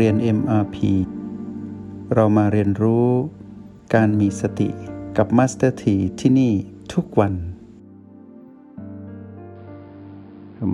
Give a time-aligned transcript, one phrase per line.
[0.00, 0.76] เรียน MRP
[2.14, 3.08] เรามาเรียนรู้
[3.94, 4.68] การมีสติ
[5.16, 6.52] กับ Master T ที่ที่นี่
[6.92, 7.34] ทุกวัน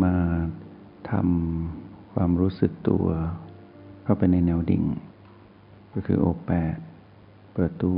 [0.05, 0.17] มา
[1.11, 3.07] ทำความรู้สึกตัว
[4.03, 4.85] เข้าไปในแนวดิ่ง
[5.93, 6.79] ก็คือ O8
[7.53, 7.93] เปิดตู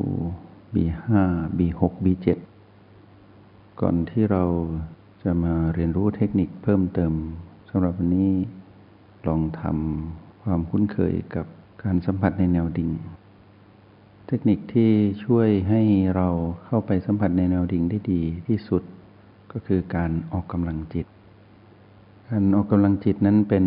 [0.75, 1.07] B5
[1.59, 2.27] B6 B7
[3.81, 4.45] ก่อนที่เรา
[5.23, 7.13] จะมาเรียนรู้เทคนิคเพิ่มเติม
[7.71, 8.33] สำหรับวันนี้
[9.27, 11.47] ลองทำ ความคุ้นเคยกับ
[11.83, 12.91] การสัมผัสในแนวดิ่ง
[14.27, 14.91] เทคนิคที่
[15.25, 15.83] ช่วยให้
[16.17, 16.29] เรา
[16.65, 18.83] เข้าไปสัมผัสในแนวดิ่งได้ดีที่สุด
[19.53, 21.07] ก็คือการออกกำลังจิต
[22.29, 23.65] การออกกำลังจิตนั้นเป็น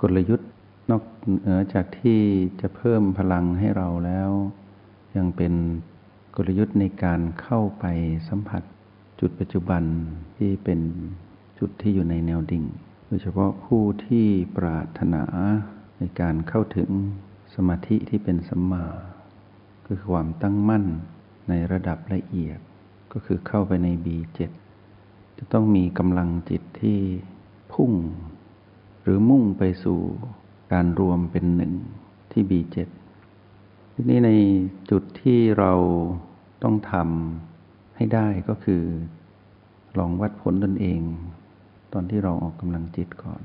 [0.00, 0.50] กลยุทธ์
[0.90, 1.02] นอก
[1.40, 2.20] เหนือจากที่
[2.60, 4.30] จะเพิ่มพลังให้เราแล้ว
[5.16, 5.52] ยังเป็น
[6.36, 7.84] กลยุทธ์ในการเข้าไป
[8.28, 8.62] สัมผัส
[9.20, 9.82] จุดปัจจุบัน
[10.36, 10.80] ที่เป็น
[11.58, 12.64] จุดที่อยู่ในแนวดิ่ง
[13.06, 14.26] โดยเฉพาะผู้ที่
[14.56, 15.24] ปรารถนา
[16.00, 16.90] ในการเข้าถึง
[17.54, 18.86] สมาธิที่เป็นสัมมา
[19.86, 20.84] คือความตั้งมั่น
[21.48, 22.58] ในระดับละเอียด
[23.12, 24.38] ก็คือเข้าไปใน B7
[25.38, 26.98] จะต้องมีกำลังจิตที่
[27.72, 27.92] พุ่ง
[29.02, 30.00] หรือมุ่งไปสู่
[30.72, 31.72] การรวมเป็นหนึ่ง
[32.32, 32.78] ที่ B7
[33.92, 34.30] ทีนี้ใน
[34.90, 35.72] จุดที่เรา
[36.62, 38.82] ต้องทำให้ได้ก็คือ
[39.98, 41.00] ลองวัดผลตนเอง
[41.92, 43.42] ตอนที่เราออกกำลังจิตก่อน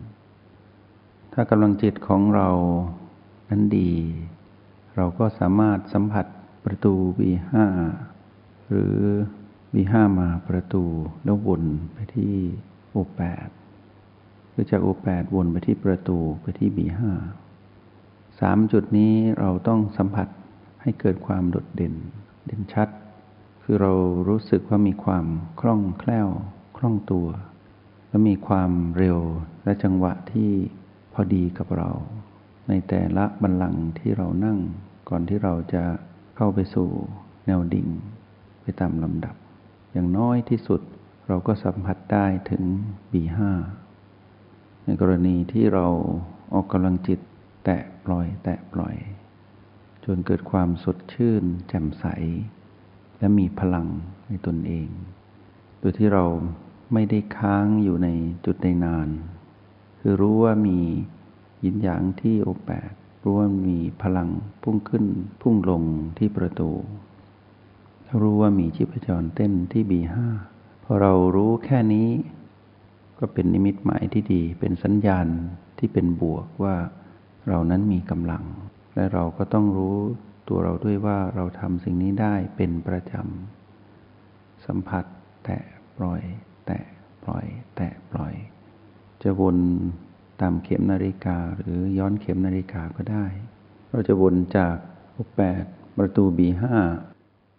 [1.38, 2.50] ถ้ากำลังจิตของเรา
[3.50, 3.92] นั้นดี
[4.96, 6.26] เราก็สามารถสัมผัส
[6.66, 7.54] ประตู B5
[8.70, 8.96] หรือ
[9.74, 10.84] B5 มาประตู
[11.24, 11.64] แล้ววน
[11.94, 12.34] ไปที่
[12.96, 13.50] O8
[14.50, 17.02] หรือจาก O8 วนไปที่ประตูไปที่ B5
[18.40, 20.28] สามจุดนี้เราต้องสัมผัส
[20.82, 21.94] ให้เกิดความโดดเด่น
[22.46, 22.90] เด่นชัด
[23.64, 23.94] คือเรา
[24.28, 25.26] รู้สึกว่ามีความ
[25.60, 26.30] คล่องแคล่ว
[26.78, 27.28] คล่องตัว
[28.10, 29.20] และมีความเร็ว
[29.64, 30.52] และจังหวะที่
[31.18, 31.92] พอดีกับเรา
[32.70, 34.60] ในแต่ละบัลลังก์ที่เรานั่ง
[35.10, 35.84] ก่อนที่เราจะ
[36.36, 36.90] เข้าไปสู่
[37.46, 37.88] แนวดิ่ง
[38.62, 39.36] ไปตามลำดับ
[39.92, 40.82] อย่างน้อยที่สุด
[41.28, 42.64] เราก็สัมผัสได้ถึง
[43.12, 43.40] B5
[44.86, 45.88] ในกรณีที่เรา
[46.54, 47.20] ออกกำลังจิต
[47.66, 48.96] แตะปล่อย แตะปล่อย
[50.06, 52.06] จนเกิดความสดชื่น แจ่มใส
[53.20, 53.88] และมีพลัง
[54.28, 54.88] ในตนเอง
[55.80, 56.26] โดยที่เรา
[56.94, 58.08] ไม่ได้ค้างอยู่ใน
[58.46, 59.10] จุดใดนาน
[60.08, 60.80] คือรู้ว่ามี
[61.64, 62.92] ยินหยางที่โอแปด
[63.24, 64.30] รู้ว่ามีพลัง
[64.62, 65.06] พุ่งขึ้น
[65.42, 65.84] พุ่งลง
[66.18, 66.72] ที่ประตู
[68.22, 70.28] รู้ว่ามีชีพจรเต้นที่บีห้า
[70.84, 72.10] พอเรารู้แค่นี้
[73.20, 75.28] ก็เป็นนิมิตหมายที่ดี เป็นสัญญาณ
[75.78, 76.76] ที่เป็นบวกว่า
[77.48, 78.44] เรานั้นมีกำลัง
[78.96, 79.96] และเราก็ต้องรู้
[80.50, 85.06] ตัวเราด้วยว่าเราทำสิ่งนี้ได้เป็นประจำ สัมผัส
[85.46, 85.62] แตะ
[85.98, 86.22] ปล่อย
[86.66, 86.84] แตะ
[87.24, 87.46] ปล่อย
[87.76, 88.36] แตะปล่อย
[89.26, 89.58] จะวน
[90.42, 93.26] ตามเข็มนาฬิกาหรือย้อนเข็มนาฬิกาก็ได้
[93.90, 94.78] เราจะวนจาก
[95.14, 95.64] โอแปด
[95.98, 96.76] ประตูบีห้า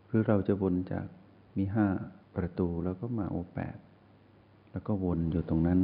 [0.07, 1.07] หรือเราจะวนจาก
[1.55, 1.87] บีห้า
[2.37, 3.77] ประตูแล้วก็มาโอแปด
[4.73, 5.81] แล้วก็วนอยู่ตรงนั้น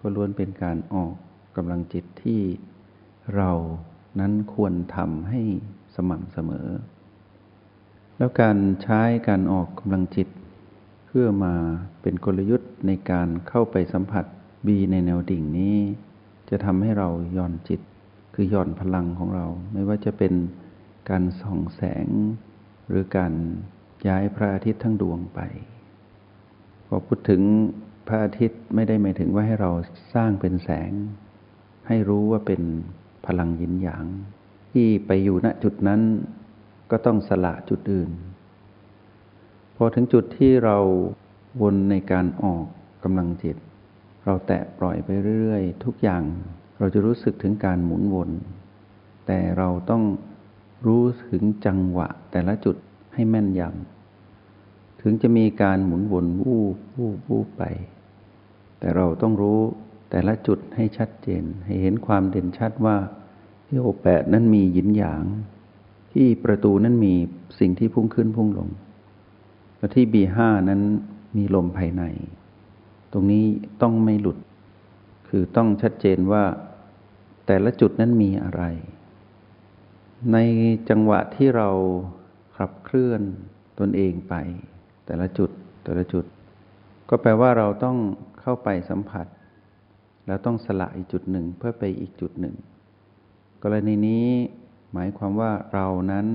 [0.00, 1.14] ก็ล้วนเป็นการออก
[1.56, 2.40] กำลังจิตที่
[3.36, 3.50] เรา
[4.20, 5.40] นั้นควรทำให้
[5.94, 6.68] สม่ำเสมอ
[8.16, 10.28] แล้วการใช้การออกกำลังจิต
[11.06, 11.54] เพื่อมา
[12.02, 14.24] เป็นกลยุทธ์ในการเข้าไปสัมผัส
[14.66, 15.76] บีในแนวดิ่งนี้
[16.50, 17.80] จะทำให้เราย่อนจิต
[18.34, 20.32] คือหย่อนพลังของเรา ไม่ว่าจะเป็น
[21.10, 22.06] การส่องแสง
[22.88, 23.32] หรือการ
[24.08, 25.40] ย้ายพระอาทิตย์ทั้งดวงไป
[26.86, 27.42] พอพูดถึง
[28.06, 29.70] พระอาทิตย์ไม่ได้หมายถึงว่าให้เรา
[30.14, 30.92] สร้างเป็นแสง
[31.88, 32.62] ให้รู้ว่าเป็น
[33.26, 34.06] พลังยินหยาง
[34.72, 36.00] ที่ไปอยู่ณจุดนั้น
[36.90, 38.10] ก็ต้องสละจุดอื่น
[39.76, 40.78] พอถึงจุดที่เรา
[41.62, 42.64] วนในการออก
[43.04, 43.56] กำลังจิต
[44.24, 45.08] เราแตะปล่อยไป
[45.40, 46.22] เรื่อยๆ ทุกอย่าง
[46.78, 48.30] เราจะรู้สึกถึงการหมุนวน
[49.26, 50.02] แต่เราต้อง
[50.86, 52.76] รู้ถึงจังหวะแต่ละจุด
[53.14, 57.64] ให้แม่นยำถึงจะมีการหมุนวนวูบวูบวูบไป
[58.78, 59.60] แต่เราต้องรู้
[60.10, 62.96] แต่ละจุดให้ชัดเจน ให้เห็นความเด่นชัดว่า
[63.66, 65.24] ที่โอแปดนั้นมียินหยาง
[66.12, 67.14] ที่ประตูนั้นมี
[67.58, 68.68] สิ่งที่พุ่งขึ้นพุ่งลง
[69.76, 70.80] แล้วที่ B5 นั้น
[71.36, 72.02] มีลมภายใน
[73.12, 73.46] ตรงนี้
[73.82, 74.38] ต้องไม่หลุด
[75.28, 76.44] คือต้องชัดเจนว่า
[77.46, 78.62] แต่ละจุดนั้นมีอะไร
[80.32, 80.38] ใน
[80.90, 81.68] จังหวะที่เรา
[82.56, 83.22] ขับเคลื่อน
[83.80, 84.34] ตนเองไป
[85.06, 85.50] แต่ละจุด
[85.84, 86.24] แต่ละจุด
[87.08, 87.98] ก็แปลว่าเราต้อง
[88.40, 89.26] เข้าไปสัมผัส
[90.26, 92.54] แล้วต้องสละอีกจุดหนึ่งเพื่อไปอีกจุดหนึ่ง
[93.62, 94.26] กรณีนี้
[94.92, 96.26] หมายความว่าเรานั้น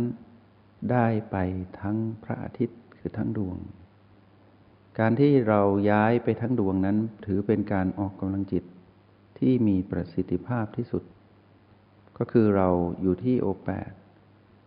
[0.92, 1.38] ได้ไป
[1.80, 3.58] ทั้งพระอาทิตย์คือทั้งดวง
[5.00, 5.62] การที่เรา
[5.92, 8.64] ย้ายไปทั้งดวงนั้น ถือเป็นการออกกำลังจิต
[9.40, 11.04] ที่มีประสิทธิภาพที่สุด
[12.18, 12.70] ก็คือเรา
[13.02, 13.92] อยู่ที่โอแปด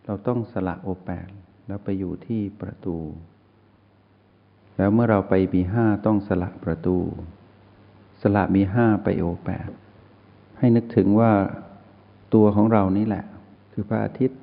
[0.05, 1.27] เราต้องสละโอแปด
[1.67, 2.97] แล้วไปอยู่ที่ประตู
[4.77, 6.97] แล้วเมื่อเราไปมีห้าต้องสละประตู
[8.21, 9.69] สละมีห้าไปโอแปด
[10.57, 11.31] ให้นึกถึงว่า
[12.33, 13.25] ตัวของเรานี่แหละ
[13.71, 14.39] คือพระอาทิตย์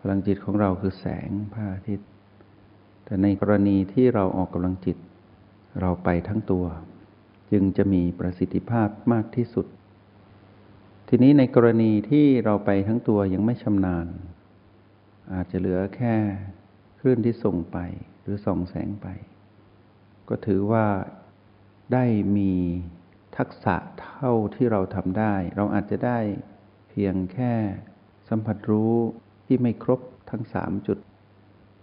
[0.00, 2.08] พลังจิตของเราคือแสงพระอาทิตย์
[3.10, 4.96] แต่ในกรณีที่เราออกกำลังจิต
[5.80, 6.64] เราไปทั้งตัว
[7.50, 9.66] จึงจะมีประสิทธิภาพมากที่สุด
[11.08, 14.06] ทีนี้ในกรณีที่เราไปทั้งตัวยังไม่ชำนาญ
[15.32, 16.14] อาจจะเหลือแค่
[17.00, 17.78] คลื่นที่ส่งไป
[18.22, 19.06] หรือส่องแสงไป
[20.28, 20.86] ก็ถือว่า
[21.92, 22.04] ได้
[22.36, 22.52] มี
[23.36, 26.18] ทักษะเท่าที่เราทำได้ เราอาจจะได้
[26.88, 27.52] เพียงแค่
[28.28, 28.94] สัมผัสรู้
[29.46, 30.98] ที่ไม่ครบทั้งสามจุด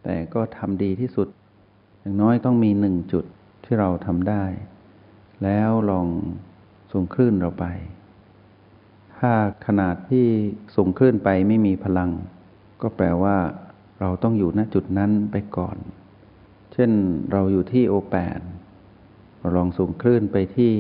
[0.10, 1.28] แต่ก็ทำดีที่สุด
[2.00, 3.26] อย่างน้อยต้องมีหนึ่งจุด
[3.64, 4.44] ที่เราทำได้
[5.44, 6.08] แล้วลอง
[6.92, 7.66] ส่งคลื่นเราไป
[9.18, 9.32] ถ้า
[9.68, 10.26] ขนาดที่
[10.76, 12.12] ส่งคลื่นไปไม่มีพลัง
[12.82, 13.38] ก็แปลว่า
[14.00, 15.78] เราต้องอยู่ณจุดนั้นไปก่อน
[16.74, 16.92] เช่น
[17.32, 18.40] เราอยู่ที่โอแปด
[19.38, 20.72] เราลองส่งคลื่นไปที่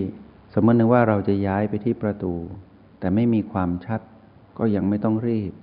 [0.53, 2.33] สมมตินึกว่าเราจะย้ายไปที่ประตู
[2.99, 4.01] แต่ไม่มีความชัด
[4.57, 5.53] ก็ยังไม่ต้องรีบ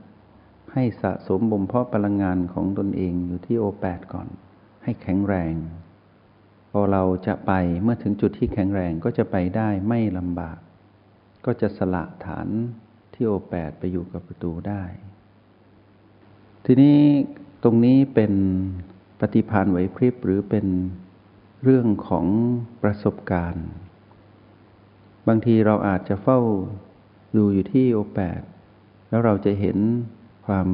[0.75, 4.29] ให้สะสมบ่มเพาะพลังงานของตนเองอยู่ที่โอแปดก่อน
[4.85, 5.55] ให้แข็งแรง
[6.71, 10.59] พอเราจะไปเมื่อถึงจุดที่แข็งแรงก็จะไปได้ไม่ลำบาก
[11.45, 12.49] ก็จะสละฐาน
[13.15, 14.83] ที่โอแปดไปอยู่กับประตูได้
[16.65, 16.99] ทีนี้
[17.63, 18.33] ตรงนี้เป็น
[19.21, 20.67] ปฏิพานไหวพริบหรือเป็น
[21.63, 22.27] เรื่องของ
[22.83, 23.67] ประสบการณ์
[25.29, 26.41] บางทีเราอาจจะเฝ้า
[27.37, 28.41] ดูอยู่ที่โอแปด
[29.09, 29.79] แล้วเราจะเห็น
[30.47, 30.69] ความ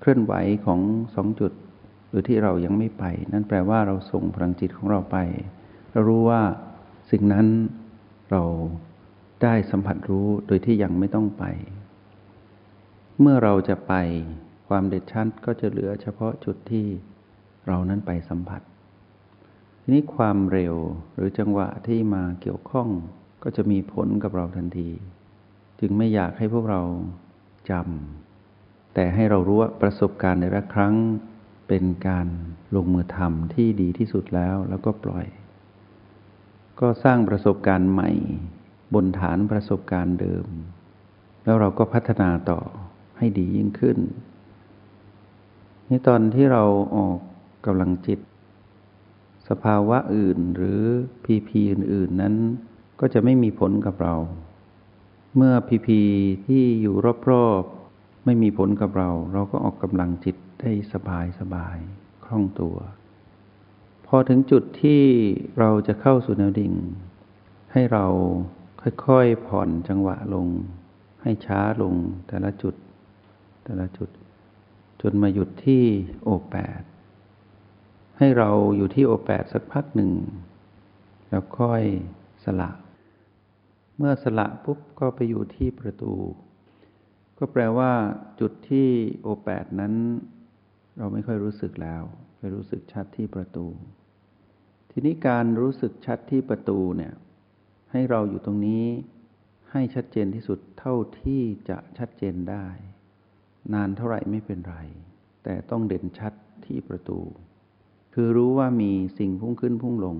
[0.00, 0.34] เคลื่อนไหว
[0.66, 0.80] ของ
[1.14, 1.52] สองจุด
[2.08, 5.16] หรือที่เรายังไม่ไป นั่นแปลว่าเราส่งพลังจิตของเราไป
[5.92, 6.42] เรารู้ว่า
[7.10, 7.46] สิ่งนั้น
[8.30, 8.42] เรา
[9.42, 11.44] ได้สัมผัสรู้โดยที่ยังไม่ต้องไป
[13.20, 13.94] เมื่อเราจะไป
[14.68, 16.86] ความเด็ดชัดก็จะเหลือเฉพาะจุดที่
[17.66, 18.62] เรานั้นไปสัมผัส
[19.80, 20.74] ทีนี้ความเร็ว
[21.14, 22.88] หรือจังหวะที่มาเกี่ยวข้อง
[23.42, 24.88] ก็จะมีผลกับเราทันที
[25.80, 26.82] จึงไม่อยากให้พวกเรา
[27.70, 28.25] จำ
[28.98, 30.94] แต่ให้เรารู้ว่าประสบการณ์ในละครั้ง
[31.68, 32.26] เป็นการ
[32.76, 35.26] ลงมือทำที่ดีที่สุดแล้วแล้วก็ปล่อย
[36.80, 38.10] ก็สร้างประสบการณ์ใหม่
[38.94, 40.46] บนฐานประสบการณ์เดิม
[41.44, 42.60] แล้วเราก็พัฒนาต่อ
[43.18, 43.98] ให้ดียิ่งขึ้น
[45.88, 46.64] นี่ตอนที่เรา
[46.96, 47.18] ออก
[47.66, 48.20] กำลังจิต
[49.48, 50.80] สภาวะอื่นหรือ
[51.24, 52.34] พีพีอื่น ๆ นั้น
[53.00, 54.14] ก็จะไม่มีผลกับเรา
[55.36, 56.00] เมื่อพีพี
[56.46, 56.94] ที่อยู่
[57.30, 57.64] รอบ
[58.26, 61.76] ไม่มีผลกับเรา เราก็ออกกำลังจิตได้สบายสบาย
[62.24, 62.76] คล่องตัว
[64.06, 65.02] พอถึงจุดที่
[65.58, 66.72] เราจะเข้าสู่แนวดิ่ง
[67.72, 68.06] ให้เรา
[69.06, 70.46] ค่อยๆผ่อนจังหวะลง
[71.22, 71.94] ให้ช้าลง
[72.28, 72.74] แต่ละจุด
[73.64, 74.10] แต่ละจุด
[75.02, 75.84] จนมาหยุดที่
[76.22, 76.82] โอแปด
[78.18, 80.10] ให้เราอยู่ที่โอแปดสักพักหนึ่ง
[81.28, 81.82] แล้วค่อย
[82.44, 82.70] สละ
[83.96, 86.12] เมื่อสละปุ๊บก็ไปอยู่ที่ประตู
[87.38, 87.92] ก็แปลว่า
[88.40, 88.88] จุดที่
[89.22, 89.94] โอแปดนั้น
[90.98, 92.02] เราไม่ค่อยรู้สึกแล้ว
[92.38, 93.66] ไปรู้สึกชัดที่ประตู
[94.90, 97.12] ทีนี้การรู้สึกชัดที่ประตูเนี่ย
[97.92, 98.84] ให้เราอยู่ตรงนี้
[99.72, 102.66] ให้ชัดเจนที่สุดเท่าที่จะชัดเจนได้
[103.72, 104.76] นานเท่าไหร่ไม่เป็นไร
[105.44, 106.32] แต่ต้องเด่นชัด
[106.64, 107.20] ที่ประตู
[108.14, 110.16] คือรู้ว่ามีสิ่งพุ่งขึ้นพุ่งลง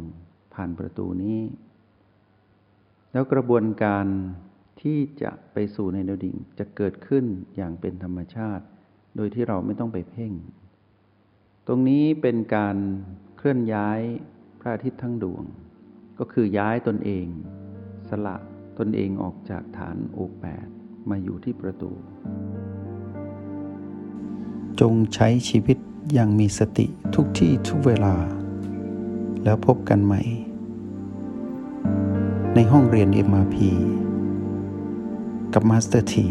[0.55, 1.41] ผ่านประตูนี้
[3.13, 4.07] แล้วกระบวนการ
[4.87, 7.25] ที่จะไปสู่ในแนวดิ่งจะเกิดขึ้น
[7.57, 8.65] อย่างเป็นธรรมชาติ
[9.17, 10.33] โดยที่เราไม่ต้องไปเพ่ง
[11.67, 12.77] ตรงนี้เป็นการ
[13.37, 14.01] เคลื่อนย้าย
[14.61, 15.45] พระอาทิตย์ทั้งดวง
[16.19, 17.27] ก็คือย้ายตนเอง
[18.09, 18.37] สละ
[18.79, 20.67] ตนเองออกจากฐานโอแปด
[21.11, 21.93] มาอยู่ที่ประตู
[24.81, 25.79] จงใช้ชีวิต
[26.13, 28.15] อย่างมีสติทุกที่ทุกเวลา
[29.45, 30.23] แล้วพบกันใหม่
[32.55, 33.57] ในห้องเรียน MRP
[35.59, 36.27] กับ Master T